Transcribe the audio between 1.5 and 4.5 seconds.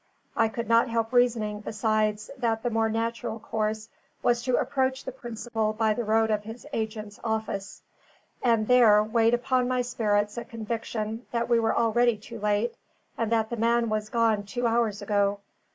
besides, that the more natural course was